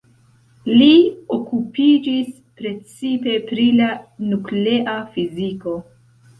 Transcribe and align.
Li 0.69 0.87
okupiĝis 1.37 2.33
precipe 2.63 3.37
pri 3.53 3.69
la 3.83 3.93
nuklea 4.33 4.99
fiziko. 5.15 5.81